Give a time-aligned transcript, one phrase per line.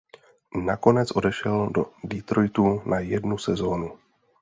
[0.67, 3.89] Nakonec odešel do Detroitu na jednu sezónu.